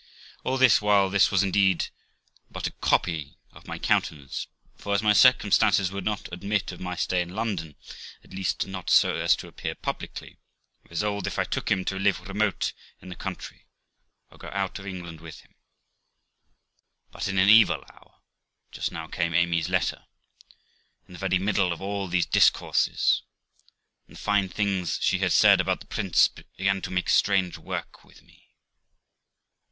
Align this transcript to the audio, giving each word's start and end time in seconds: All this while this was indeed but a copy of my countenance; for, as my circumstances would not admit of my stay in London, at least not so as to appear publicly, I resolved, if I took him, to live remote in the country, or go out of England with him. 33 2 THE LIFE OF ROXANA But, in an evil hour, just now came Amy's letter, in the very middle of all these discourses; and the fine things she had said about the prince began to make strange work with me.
All 0.43 0.57
this 0.57 0.81
while 0.81 1.11
this 1.11 1.29
was 1.29 1.43
indeed 1.43 1.89
but 2.49 2.65
a 2.65 2.71
copy 2.71 3.37
of 3.51 3.67
my 3.67 3.77
countenance; 3.77 4.47
for, 4.75 4.95
as 4.95 5.03
my 5.03 5.13
circumstances 5.13 5.91
would 5.91 6.03
not 6.05 6.27
admit 6.33 6.71
of 6.71 6.79
my 6.81 6.95
stay 6.95 7.21
in 7.21 7.35
London, 7.35 7.75
at 8.23 8.31
least 8.31 8.65
not 8.65 8.89
so 8.89 9.17
as 9.17 9.35
to 9.35 9.47
appear 9.47 9.75
publicly, 9.75 10.39
I 10.83 10.87
resolved, 10.89 11.27
if 11.27 11.37
I 11.37 11.43
took 11.43 11.69
him, 11.69 11.85
to 11.85 11.99
live 11.99 12.21
remote 12.27 12.73
in 12.99 13.09
the 13.09 13.15
country, 13.15 13.67
or 14.31 14.39
go 14.39 14.49
out 14.49 14.79
of 14.79 14.87
England 14.87 15.21
with 15.21 15.41
him. 15.41 15.53
33 17.11 17.11
2 17.11 17.11
THE 17.11 17.13
LIFE 17.13 17.13
OF 17.13 17.13
ROXANA 17.13 17.13
But, 17.13 17.27
in 17.27 17.37
an 17.37 17.55
evil 17.55 17.85
hour, 17.93 18.21
just 18.71 18.91
now 18.91 19.05
came 19.05 19.35
Amy's 19.35 19.69
letter, 19.69 20.05
in 21.07 21.13
the 21.13 21.19
very 21.19 21.37
middle 21.37 21.71
of 21.71 21.79
all 21.79 22.07
these 22.07 22.25
discourses; 22.25 23.21
and 24.07 24.15
the 24.17 24.19
fine 24.19 24.49
things 24.49 24.97
she 24.99 25.19
had 25.19 25.31
said 25.31 25.61
about 25.61 25.79
the 25.79 25.85
prince 25.85 26.27
began 26.57 26.81
to 26.81 26.89
make 26.89 27.07
strange 27.07 27.59
work 27.59 28.03
with 28.03 28.23
me. 28.23 28.47